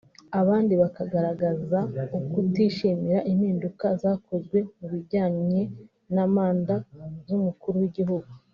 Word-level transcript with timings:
abandi 0.39 0.73
bakagaragaza 0.81 1.79
ukutishimira 2.17 3.19
impinduka 3.31 3.85
zakozwe 4.01 4.57
mu 4.77 4.85
bijyanye 4.91 5.61
na 6.15 6.25
manda 6.33 6.75
z’umukuru 7.27 7.75
w’igihugu 7.83 8.31